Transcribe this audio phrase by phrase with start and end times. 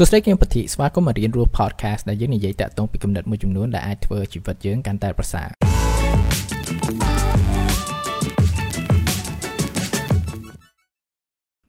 [0.00, 5.48] សួស្តីគឹមពធីស្វាគមន៍មករៀនរស់ podcast ដែលយើងនិយាយតាក់ទងពីគំនិតមួយចំនួនដែលអាចធ្វើជីវិតយើងកាន់តែប្រសើរ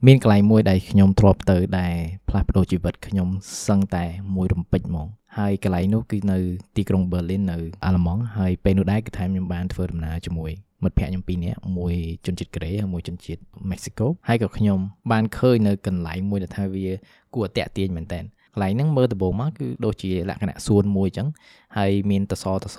[0.06, 1.94] មានកន្លែងមួយដែលខ្ញុំធ្លាប់ទៅដែល
[2.28, 3.28] ផ្លាស់ប្ដូរជីវិតខ្ញុំ
[3.66, 4.04] សឹងតែ
[4.34, 5.06] មួយរំពេចហ្មង
[5.38, 6.38] ហើយកន្លែងនោះគឺនៅ
[6.76, 10.52] ទីក្រុង Berlin នៅអាល្លឺម៉ង់ហើយពេលនោះដែរគឺថាខ្ញុំបានធ្វើដំណើរជាមួយ
[10.82, 11.94] មិត្តភ័ក្ដិខ្ញុំពីរនាក់មួយ
[12.26, 13.40] ជនជាតិកូរ៉េហើយមួយជនជាតិ
[13.70, 14.78] មិចស៊ីកូហើយក៏ខ្ញុំ
[15.12, 16.86] បានឃើញនៅកន្លែងមួយដែលថាវា
[17.34, 21.28] គួរតាក់ទាញមែនតើកន្លែងហ្នឹងមើលដំបូងមកគឺដូចជាលក្ខណៈសួនមួយអញ្ចឹង
[21.76, 22.78] ហើយមានតសតស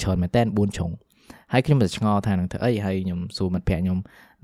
[0.00, 0.90] ច្រើនមែនតើ4ជ្រុង
[1.52, 3.98] ហើយខ្ញុំទៅឆ្ងល់ថានឹងធ្វើអីហើយខ្ញុំសួរមិត្តភ័ក្ដិខ្ញុំ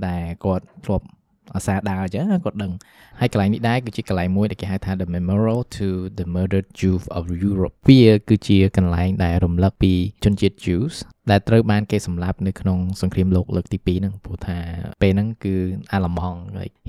[0.07, 1.07] ដែលគាត់ធ្លាប់
[1.55, 2.73] អាសាដើរអញ្ចឹងគាត់ដឹង
[3.21, 5.87] ហើយកន្លែងនេះដែរគឺជាកន្លែងមួយដែលគេហៅថា The Memorial to
[6.19, 9.93] the Murdered Jews of Europe វាគឺជាកន្លែងដែលរំលឹកពី
[10.25, 10.95] ជនជាតិ Jews
[11.31, 14.59] ដែលត្រូវបានគេសម្លាប់នៅក្នុងសង្គ្រាមលោកលើកទី2ហ្នឹងព្រោះថា
[15.03, 15.55] ពេលហ្នឹងគឺ
[15.93, 16.41] អាល្លឺម៉ង់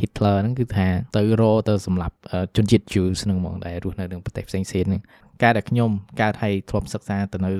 [0.02, 0.88] Hitler ហ្នឹងគឺថា
[1.18, 2.16] ទៅរទៅសម្លាប់
[2.56, 5.02] ជនជាតិ Jews ហ្នឹងហ្មងដែលរស់នៅក្នុងប្រទេសផ្សេងៗហ្នឹង
[5.44, 5.90] ការដែលខ្ញុំ
[6.22, 7.52] កើតឲ្យធ្លាប់សិក្សាទៅនៅ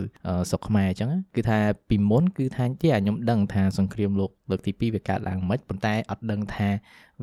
[0.50, 1.60] ស្រុកខ្មែរអញ្ចឹងគឺថា
[1.90, 6.70] ពីមុនគឺថាជាខ្ញុំដឹងថាសង្គ្រាមលោកលើកទី2វាកើតឡើងមិនប៉ុន្តែអត់ដឹងថា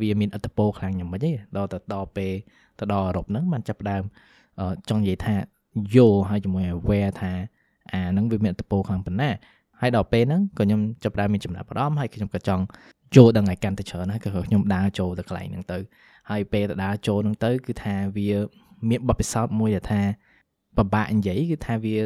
[0.00, 2.32] វាមានអត្តពលខ្លាំងយ៉ាងម៉េចទេដល់ទៅដល់ពេល
[2.78, 4.02] ទៅដល់អឺរ៉ុបហ្នឹងបានចាប់ដើម
[4.88, 5.34] ចង់និយាយថា
[5.94, 7.32] យល់ហើយជាមួយ aware ថា
[7.92, 9.30] អាហ្នឹងវាមានអត្តពលខ្លាំងប៉ុណ្ណា
[9.80, 12.62] ហើយដល់ពេលហ្នឹងក៏ខ្ញុំចាប់ដើមមានចំណាប់អារម្មណ៍ហើយខ្ញុំក៏ចង់
[13.16, 15.78] ចូលដឹងឲ្យកាន់តែច្រើនហើយក៏ខ្ញុំដើរចូលទៅកន្លែងហ្នឹងទៅ
[16.30, 18.28] ហើយពេលទៅដើរចូលហ្នឹងទៅគឺថាវា
[18.88, 20.00] មានបទពិសោធន៍មួយដែលថា
[20.76, 21.96] ពិបាកនិយាយគឺថាវា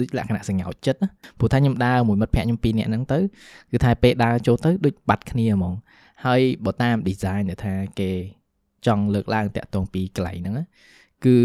[0.00, 3.18] ដូចលក្ខណៈសញ្ញោចិត្តណាព្រោះថាខ្ញុំដើរមួយមិត្តភក្តិខ្ញុំពីរនាក់ហ្នឹងទៅ
[3.72, 5.74] គឺថាពេលដើរចូលទៅដូចបាត់គ្នាហ្មង
[6.24, 8.10] ហើយបើតាម design ដែលថាគេ
[8.86, 10.54] ចង់លើកឡើងតាក់ទងពីកន្លែងហ្នឹង
[11.24, 11.36] គឺ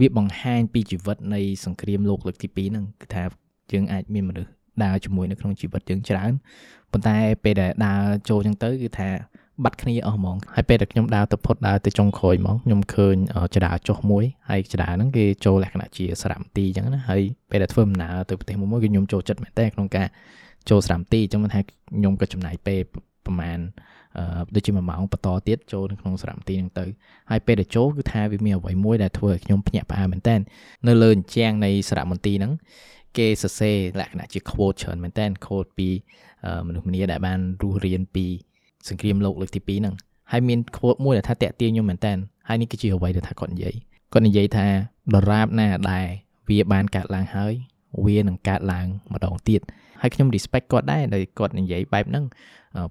[0.00, 3.22] វាបង្ហាញពីជីវិតនៃសង្គ្រាមលោកលើកទី2ហ្នឹងគឺថា
[3.72, 4.50] យើងអាចមានមនុស្ស
[4.84, 6.32] ដើរជាមួយនៅក្នុងជីវិតយើងច្រើន
[6.92, 9.08] ប៉ុន្តែពេលដែលដើរចូលចឹងទៅគឺថា
[9.64, 13.16] បាត់គ្នាអស់ហ្មងហើយពេលដែលខ្ញុំដើរទៅផុតដើរទៅចុងក្រោយហ្មងខ្ញុំឃើញ
[13.54, 20.06] ចដាចុះមួយហើយចដាហ្នឹងគេចូលលក្ខណៈជាសារមន្ទីអញ្ចឹងណាហើយពេលដែលធ្វើដំណើរទៅប្រទេសមួយមួយគឺខ្ញុំចូលចិត្តមែនតើក្នុងការ
[20.70, 22.80] ចូលសារមន្ទីអញ្ចឹងមិនថាខ្ញុំក៏ចំណាយពេល
[23.26, 23.60] ប្រហែល
[24.54, 26.84] ដូចជា1ម៉ោងបន្តទៀតចូលនៅក្នុងសារមន្ទីហ្នឹងទៅ
[27.30, 30.36] ហើយពេលដែលចូលគឺថាវាមានអ្វីមួយដែលធ្វើឲ្យខ្ញុំភ្ញាក់ផ្អើលមែនតើ
[30.88, 32.52] នៅលើអញ្ចាំងនៃសារមន្ទីហ្នឹង
[33.18, 35.88] គេសរសេរលក្ខណៈជា quote ច្រើនមែនតើ quote ពី
[36.66, 38.26] មនុស្សម្នាដែលបានរស់រៀនពី
[38.90, 39.94] សង្គ្រាមលោកលើកទី2ហ្នឹង
[40.32, 42.12] ហើយមាន quote មួយដែលថាតាក់ទាញខ្ញុំមែនតើ
[42.48, 43.74] ហើយនេះគឺជាអ្វីដែលថាគាត់និយាយ
[44.12, 44.66] គាត់និយាយថា
[45.14, 46.06] ដរាបណាដែល
[46.48, 47.52] វាបានកើតឡើងហើយ
[48.06, 49.60] វានឹងកើតឡើងម្ដងទៀត
[50.00, 52.24] ហើយខ្ញុំ respect គាត់ដែរដែលគាត់និយាយបែបហ្នឹង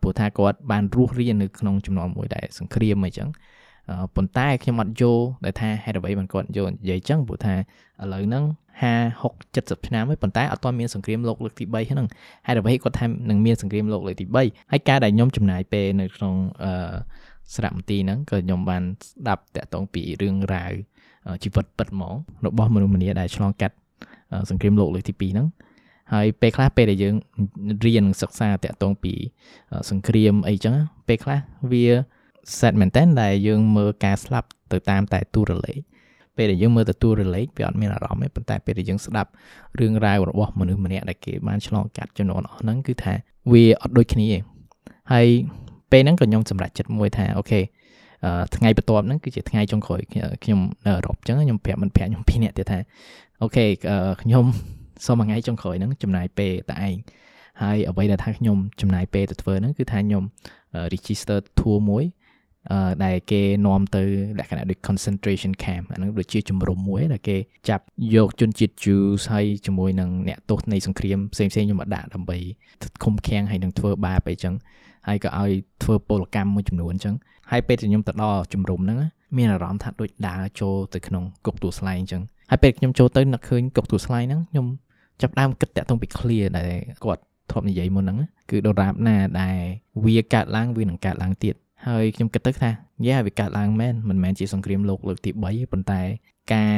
[0.02, 3.30] ព្រោះថាគាត់បានរស់រាននៅក្នុងចំណងមួយដែលសង្គ្រាមអីចឹង
[4.16, 7.56] ប៉ុន្តែខ្ញុំអត់យល់ដែលថាហេតុអ្វីបានគាត់យល់និយាយចឹងព្រោះថា
[8.02, 8.44] ឥឡូវហ្នឹង
[8.82, 12.08] 50 60 70ឆ្នាំហើយប៉ុន្តែអត់ទាន់មានសង្គ្រាមលោកលើកទី3ហ្នឹង
[12.48, 16.72] ហេតុអ្វីគាត់ថានឹងមានសង្គ្រាមលោកលើកទី3ហើយការដែលខ្ញុំចំណាយពេលនៅក្នុងអឺ
[17.54, 20.72] សារមន្ទីរហ្នឹងក៏ខ្ញុំបានស្ដាប់តាក់ទងពីរឿងរ៉ាវ
[21.44, 22.14] ជីវិតពិតហ្មង
[22.46, 23.76] របស់មនុស្សម្នាដែលឆ្លងកាត់
[24.50, 25.48] សង្គ្រាមលោកលើកទី2ហ្នឹង
[26.14, 27.16] ហើយពេលខ្លះពេលដែលយើង
[27.86, 29.14] រៀនសិក្សាតាក់ទងពី
[29.90, 30.76] សង្គ្រាមអីចឹង
[31.08, 31.40] ពេលខ្លះ
[31.72, 31.88] វា
[32.58, 35.80] set មែនតើដែលយើងមើលការស្លាប់ទៅតាមតែទូរលេខ
[36.38, 39.30] ពេលដែលយើងមើលទៅទូរលេខវាអត់មានអារម្មណ៍ទេប៉ុន្តែពេលដែលយើងស្ដាប់
[39.80, 43.14] រឿងរ៉ាវរបស់មនុស្សម្នាក់ដែលគេបានឆ្លងកាត់ចំនួនអស់ហ្នឹងគឺថា
[43.52, 44.40] វាអត់ដូចគ្នាទេ
[45.12, 45.28] ហើយ
[45.92, 47.60] ពេលហ្នឹងក៏ខ្ញុំសម្រេចចិត្តមួយថាអូខេ
[48.56, 50.00] ថ្ងៃបន្ទាប់ហ្នឹងគឺជាថ្ងៃចុងក្រោយ
[50.44, 52.80] ខ្ញុំនៅអឺរ៉ុបអញ្ចឹងខ្ញុំប្រាប់មិត្តភក្តិខ្ញុំពីរនាក់ទៀតថា
[53.42, 53.66] អូខេ
[54.22, 54.46] ខ្ញុំ
[55.06, 56.96] សូមមួយថ្ងៃចុងក្រោយហ្នឹងចំណាយពេលតែឯង
[57.62, 60.24] ហើយអ្វីដែលថាខ្ញុំចំណាយពេលទៅធ្វើហ្នឹងគឺថាខ្ញុំ
[60.94, 62.17] register tour មួយអឺ
[63.06, 64.04] ដែលគេនាំទៅ
[64.40, 67.38] លក្ខណៈដូច concentration camp អាហ្នឹងដូចជាជំរំមួយដែលគេ
[67.70, 67.84] ចាប់
[68.16, 72.38] យកជនជាតិ Jews ហើយជាមួយនឹងអ្នកទោសនៃសង្គ្រាមផ្សេងៗយកមកដាក់ដើម្បី
[73.04, 74.54] ឃុំឃាំងហើយនឹងធ្វើបាបអីចឹង
[75.08, 75.52] ហើយក៏ឲ្យ
[75.84, 77.16] ធ្វើពលកម្មមួយចំនួនអញ្ចឹង
[77.52, 79.00] ហើយពេលដែលខ្ញុំទៅដល់ជំរំហ្នឹង
[79.38, 84.68] មានអារម្មណ៍ថាដូចដើរចូលទៅក្នុងគុកទួលស្លែងអញ្ចឹងហើយពេលខ្ញុំចូលទៅនឹកឃើញគុកទួលស្លែងហ្នឹងខ្ញុំ
[85.22, 86.72] ចាប់ដើមគិតតាក់ទងពី clear ដែល
[87.04, 88.18] គាត់ធ្លាប់និយាយមុនហ្នឹង
[88.50, 89.58] គឺដរាបណាដែល
[90.06, 91.56] វាកើតឡើងវានឹងកើតឡើងទៀត
[91.86, 92.72] ហើយខ្ញុំគិតទៅថា
[93.08, 96.02] យ៉ាវាកើតឡើងមែនមិនមែនជាសង្គ្រាមលោកលើកទី3ទេប៉ុន្តែ
[96.54, 96.78] ការ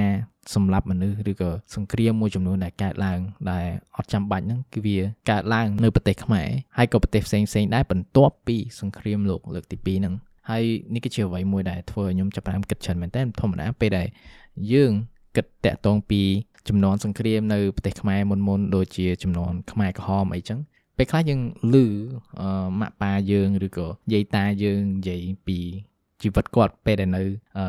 [0.56, 3.20] សម្លាប់មនុស្សឬក៏សង្គ្រាមមួយចំនួនដែលកើតឡើង
[3.52, 4.97] ដែលអត់ចាំបាច់ហ្នឹងគឺវា
[5.32, 6.47] កើតឡើងនៅប្រទេសខ្មែរ
[6.78, 10.14] ហើយក៏ប្រទេសផ្សេងផ្សេងដែរបន្ទាប់ពីសង្គ្រាមលោកលើកទី2ហ្នឹង
[10.50, 10.64] ហើយ
[10.94, 14.08] នេះគឺជាអ្វីមួយដែលធ្វើឲ្យខ្ញុំចាប់ផ្ដើមគិតច្រើនមែនតើធម្មតាពេលដែល
[14.73, 14.91] យើង
[15.35, 16.22] គិតតាក់ទងពី
[16.68, 20.59] ចំនួនសង្គ្រាមនៅប្រទេសខ្មែរមុនមុនដូចជាចំនួនខ្មែរក្រហមអីចឹង
[20.99, 21.41] ពេលខ្លះយើង
[21.73, 21.75] ឮ
[22.79, 25.57] ម៉ាក់ប៉ាយើងឬក៏យាយតាយើងនិយាយពី
[26.22, 27.22] ជីវិតគាត់ពេលដែលនៅ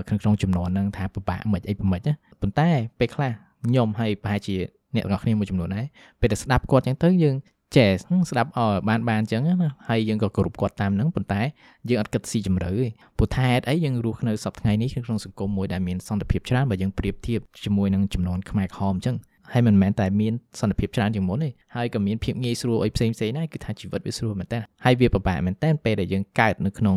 [0.09, 2.69] ក្នុងក្នុងចំនួនហ្នឹងថាពិបាកមិនអីមិនណាប៉ុន្តែ
[2.99, 3.33] ពេលខ្លះ
[3.65, 4.57] ខ្ញុំហើយប្រហែលជា
[4.95, 5.87] អ្នកទាំងអស់គ្នាមួយចំនួនដែរ
[6.21, 7.37] ពេលដែលស្ដាប់គាត់ចឹងទៅយើង
[7.77, 7.91] ចេះ
[8.31, 11.41] ស្ដាប់អបានបានអញ្ចឹងណាហើយយើងក៏គោរពគាត់តាមហ្នឹងប៉ុន្តែ
[11.89, 12.87] យើងអត់គិតស៊ីជម្រៅទេ
[13.19, 19.17] ព្រោះថាហេតុអីយើងរស់នៅសប្តាហ៍ថ្ងៃនេះក្នុងសង្គមមួយដែលមានសន្តិភាពច្រើនបើយើងប្រៀបធៀបជាមួយនឹងចំនួនខ្មែរក្រហមអញ្ចឹង
[19.53, 26.97] ហើយមិនមែនតែមានសន្តិភាពច្រើនជាងមុនទេហើយក៏មានភាពងាយស្រួលអីផ្សេងផ្សេងដែរគឺថាជីវិតវាស្រួលមែនតើហើយវាពិបាកមែនតើពេលដែលយើងកើតនៅក្នុង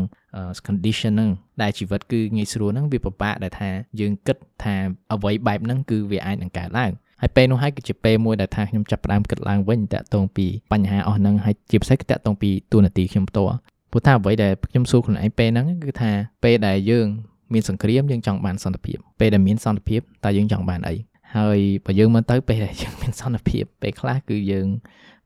[0.67, 3.69] condition ហ្នឹងដែលជីវិតគឺងាយស្រួលហ្នឹងវាពិបាកដែលថា
[3.99, 4.75] យើងគិតថា
[5.13, 6.91] អ្វីបែបហ្នឹងគឺវាអាចនឹងកើតឡើង
[7.21, 13.55] ហើយពេលនោះហើយគឺជាពេលមួយដែលថាខ្ញុំចាប់ផ្ដើមគិតឡើងវិញតាក់ទងពីបញ្ហាអស់ហ្នឹងហើយជាពិសេសគឺតាក់ទងពីទូនាទីខ្ញុំផ្ទាល់
[13.91, 16.11] ព្រោះថាអ្វីដែលខ្ញុំសួរខ្លួនឯងពេលហ្នឹងគឺថា
[16.43, 17.07] ពេលដែលយើង
[17.53, 20.95] មានសង្គ្រាមយើងចង់បានសន្តិភាពពេលដែលមានសន្តិភាពតើយើងចង់បានអី
[21.37, 24.67] ហើយបើយើងមើលទៅពេលដែលយើងមានសន្តិភាពពេលខ្លះគឺយើង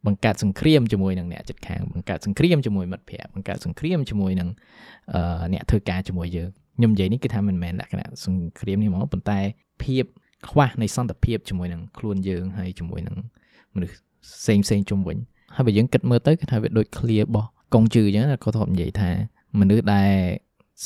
[0.06, 4.50] បង្កើតសង្គ្រាមជាមួយនឹងអ្នកជិតខាងបង្កើតសង្គ្រាមជាមួយមិត្តភ័ក្តិបង្កើតសង្គ្រាមជាមួយនឹង
[5.54, 9.40] អ្នកធ្វើការជាមួយយើងខ្ញុំនិយាយនេះគឺថាមិនមែនលក្ខណៈសង្គ្រាមនេះហ្មងប៉ុន្តែ
[9.84, 10.04] ភាព
[10.50, 13.16] ខ្វះនៃសន្តិភាពជាមួយនឹងខ្លួនយើងហើយជាមួយនឹង
[13.76, 13.96] មនុស្ស
[14.40, 15.18] ផ្សេងផ្សេងជុំវិញ
[15.56, 19.10] ហើយបើយើងគិតមើលទៅគឺថាវាដូច clear របស់កងជឺអញ្ចឹងគាត់ធ្លាប់និយាយថា
[19.60, 20.14] មនុស្សដែល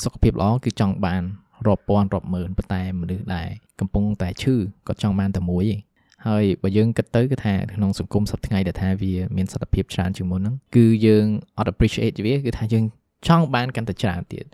[0.03, 1.23] សុខភាពល្អគឺចង់បាន
[1.67, 3.49] រាប់ពាន់រាប់ម៉ឺនប៉ុន្តែមនុស្សដែល
[3.79, 4.55] កំពុងតែឈឺ
[4.87, 5.79] គាត់ចង់បានតែមួយឯង
[6.27, 11.25] ហើយបើយើងគិតទៅគឺថាក្នុងសង្គមសប្តាហ៍ថ្ងៃដែលថាវាមានសន្តិភាពច្រើនជាងមុនហ្នឹងគឺយើង
[11.57, 12.85] អត់ appreciate វាគឺថាយើង
[13.27, 14.45] ចង់បានកាន់តែច្រើនទៀត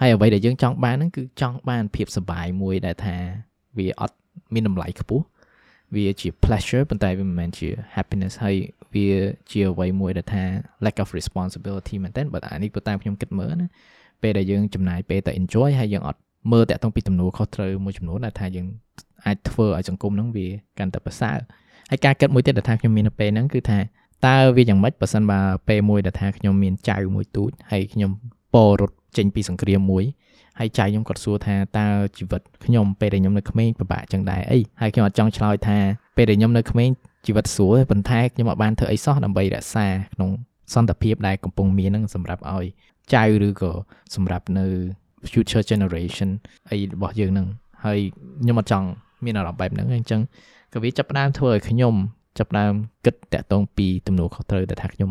[0.00, 3.16] ហើយអ្វីដែលយើងចង់បានហ្នឹងគឺចង់បានភាពសុបាយមួយដែលថា
[3.78, 4.16] វាអត់
[4.54, 5.24] មានតម្លៃខ្ពស់
[5.94, 8.56] វាជា pleasure ប៉ុន្តែវាមិនមែនជា happiness ហើយ
[8.94, 9.08] វា
[9.50, 10.44] ជាអ្វីមួយដែលថា
[10.84, 13.68] lack of responsibility មែនតើបើអានេះបើតាមខ្ញុំគិតមើលណា
[14.22, 16.20] ពេលដែលយើងចំណាយពេលទៅ enjoy ហើយយើងអត់
[16.52, 18.66] មើលតាក់ទងពីទំនួលខុសត្រូវមួយចំនួនដែលថាយើង
[19.26, 20.46] អាចធ្វើឲ្យសង្គមហ្នឹងវា
[20.78, 21.38] កាន់តែប្រសើរ
[21.90, 23.78] ហើយការគិតមួយទៀតដែលថាខ្ញុំមាននៅពេលហ្នឹងគឺថា
[24.26, 28.10] តើវាយ៉ាងម៉េចបើសិនបើពេលមួយដែលថាខ្ញុំមានចៅមួយទូចហើយខ្ញុំ
[28.54, 30.04] ពោរត់ចេញពីសង្គ្រាមមួយ
[30.58, 35.78] ហើយចៅខ្ញុំគាត់សួរថាតើជីវិតខ្ញុំពេលដែលខ្ញុំនៅក្មេងពិបាកចឹងដែរអីហើយខ្ញុំអត់ចង់ឆ្លើយថា
[36.16, 36.90] ពេលដែលខ្ញុំនៅក្មេង
[37.26, 40.30] ជីវិតស្រួលទេប៉ុន្តែខ្ញុំអត់បានធ្វើអីសោះដើម្បីរក្សាក្នុង
[40.74, 42.64] សន្តិភាពដែលកំពុងមានហ្នឹងសម្រាប់ឲ្យ
[43.14, 43.72] ចៅឬក៏
[44.14, 44.66] សម្រាប់នៅ
[45.32, 46.30] future generation
[46.70, 47.48] អីរបស់យើងហ្នឹង
[47.84, 47.98] ហើយ
[48.42, 48.88] ខ្ញុំអត់ចង់
[49.24, 50.20] មានអារម្មណ៍បែបហ្នឹងអញ្ចឹង
[50.72, 51.94] ក៏វាចាប់ផ្ដើមធ្វើឲ្យខ្ញុំ
[52.38, 52.72] ចាប់ផ្ដើម
[53.04, 55.10] គិតតាក់ទងពីទំនួលខុសត្រូវដែលថាខ្ញុំ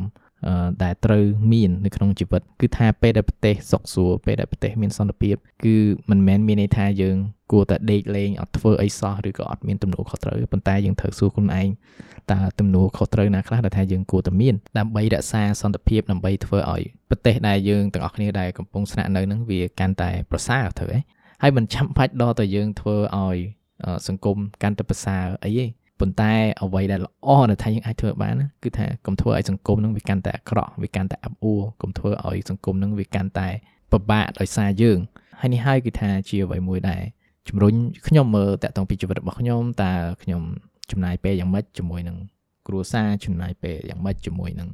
[0.83, 5.75] ដែលត្រូវមាននៅក្នុងជីវិតគឺថាពេលដែលប្រទេសសុខសួរពេលដែលប្រទេសមានសន្តិភាពគឺ
[6.09, 7.17] មិនមែនមានន័យថាយើង
[7.51, 11.69] គួរតែដេកលេងអត់ធ្វើអីសោះឬក៏អត់មានទំនួលខុសត្រូវប៉ុន្តែយើងត្រូវសួរខ្លួនឯង
[12.31, 20.99] តើទំនួលខុសត្រូវណាខ្លះដែលថាយើងគួរតែមានដើម្បីរក្សាសន្តិភាពដើម្បីធ្វើឲ្យប្រទេសដែលយើងទាំងអស់គ្នាដែលកំពុងស្នាក់នៅនឹងវាកាន់តែប្រសើរទៅហ៎
[21.41, 23.37] ហើយមិនចាំបាច់ដល់តែយើងធ្វើឲ្យ
[24.07, 25.65] សង្គមកាន់តែប្រសើរអីទេ
[25.99, 26.33] ប៉ុន្តែ
[26.63, 33.49] អ្វីដែលល្អដែលថាយើងអាចធ្វើបានគឺថាកុំធ្វើឲ្យសង្គមនឹងវាកាន់តែអាក្រក់វាកាន់តែអាប់អួរកុំធ្វើឲ្យសង្គមនឹងវាកាន់តែ
[33.91, 34.99] ពិបាកដោយសារយើង
[35.39, 37.03] ហើយនេះហើយគឺថាជាអ្វីមួយដែល
[37.47, 37.73] ជំរុញ
[38.07, 39.91] ខ្ញុំមើលតាក់ទងពីជីវិតរបស់ខ្ញុំតើ
[40.23, 40.41] ខ្ញុំ
[40.91, 42.17] ចំណាយពេលយ៉ាងម៉េចជាមួយនឹង
[42.67, 44.69] គ្រួសារចំណាយពេលយ៉ាងម៉េចជាមួយនឹង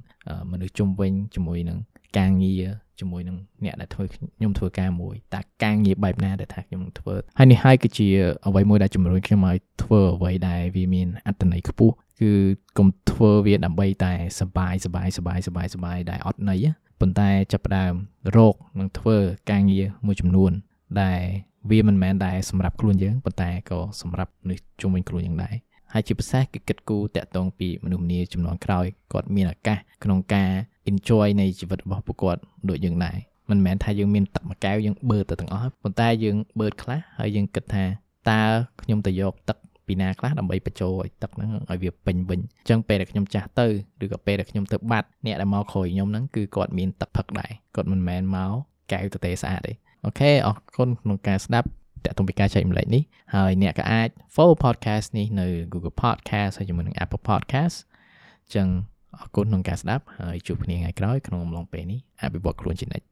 [0.51, 1.77] មនុស្សជុំវិញជាមួយនឹង
[2.18, 2.63] ការងារ
[3.00, 8.07] ជាមួយនឹងអ្នកដែលធ្វើខ្ញុំធ្វើការមួយតើការងារបែបណាដែលថាខ្ញុំធ្វើហើយនេះហើយគឺជា
[8.47, 12.31] អ្វីមួយដែលជំរុញខ្ញុំឲ្យធ្វើអ្វីដែលវាមានអត្តន័យខ្ពស់គឺ
[12.77, 16.65] កុំធ្វើវាដើម្បីតែសបាយសបាយសបាយសបាយសបាយដែលអត់ន័យ
[17.00, 17.94] ប៉ុន្តែចាប់ផ្ដើម
[18.38, 19.17] រកនិងធ្វើ
[19.51, 20.51] ការងារមួយចំនួន
[21.01, 21.21] ដែល
[21.69, 25.56] វាមិនមែនតែសម្រាប់ខ្លួនយើងប៉ុន្តែក៏សម្រាប់មនុស្សជុំវិញខ្លួនយើងដែរ
[25.94, 30.52] ហើយជាពិសេសគឺគិតគូរតាក់ទងពីមនុស្សម្នាចំនួនក្រោយគាត់មានឱកាសក្នុងការ
[30.92, 33.18] enjoy នៃជីវិតរបស់ពួកគាត់ដូចយើងដែរ
[33.50, 37.86] មិនមែនថាយើងមានទឹកមួយកែវយើងបឺតទៅទាំងអស់ប៉ុន្តែយើងបឺតខ្លះហើយយើងគិតថា
[38.30, 38.44] តើ
[38.84, 43.68] ខ្ញុំទៅយកទឹកពីណាខ្លះដើម្បីបញ្ចូលឲ្យទឹកហ្នឹងឲ្យវាពេញវិញអញ្ចឹងពេលដែលខ្ញុំចាស់ទៅ
[44.03, 48.53] ឬក៏ពេលដែលខ្ញុំទៅបាត់អ្នកដែលមកក្រោយខ្ញុំហ្នឹងគឺគាត់មានទឹកផឹកដែរគាត់មិនមែនមក
[48.91, 49.74] កែវទទេស្អាតទេ
[50.05, 51.67] អូខេអរគុណក្នុងការស្ដាប់
[52.05, 53.03] តាក់ទងពីការចែកម្លែកនេះ
[53.36, 57.75] ហើយអ្នកក៏អាច follow podcast នេះនៅ Google Podcast ហើយជាមួយនឹង Apple Podcast
[58.43, 58.67] អញ្ចឹង
[59.20, 63.05] អរគុណក្នុងការស្ដាប់ហើយជួបគ្នាថ្ងៃក្រោយក្នុងអំឡុងពេលនេះអភិវឌ្ឍខ្លួនជានិច្ច